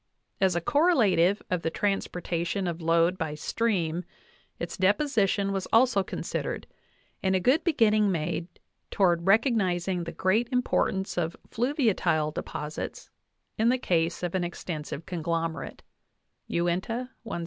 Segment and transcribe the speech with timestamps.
[0.39, 4.03] As a correlative of the transportation of load by stream,
[4.57, 6.65] its deposition was also considered,
[7.21, 8.47] and a good beginning made
[8.89, 13.11] toward recog nizing the great importance of fluviatile deposits
[13.59, 15.83] in the case of an extensive conglomerate
[16.47, 17.39] (Uinta, 170).